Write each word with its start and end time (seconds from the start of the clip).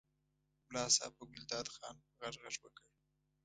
ملا 0.71 0.85
صاحب 0.95 1.11
په 1.17 1.23
ګلداد 1.31 1.67
خان 1.75 1.95
په 2.03 2.11
غږ 2.21 2.35
غږ 2.43 2.55
وکړ. 2.61 2.83